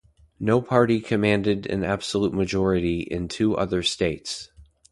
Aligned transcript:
No 0.39 0.63
party 0.63 0.99
commanded 0.99 1.67
an 1.67 1.83
absolute 1.83 2.33
majority 2.33 3.01
in 3.01 3.27
two 3.27 3.55
other 3.55 3.83
states. 3.83 4.49